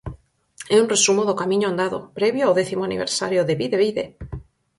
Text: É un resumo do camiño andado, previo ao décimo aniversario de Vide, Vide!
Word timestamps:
É 0.75 0.77
un 0.83 0.87
resumo 0.93 1.21
do 1.25 1.39
camiño 1.41 1.67
andado, 1.69 1.97
previo 2.17 2.43
ao 2.45 2.57
décimo 2.59 2.83
aniversario 2.85 3.41
de 3.47 3.57
Vide, 3.59 3.77
Vide! 3.83 4.05